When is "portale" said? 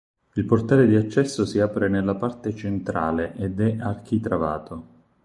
0.45-0.87